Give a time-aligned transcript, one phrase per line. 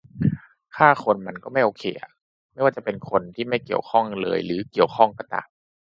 [0.75, 2.11] ฆ่าคนมันก็ไม่โอเคอะ
[2.53, 5.47] ไม่ว่าจะเป็นคนที่ไม่เกี่ยวข้องเลยหรือเกี่ยวข้องก็ตาม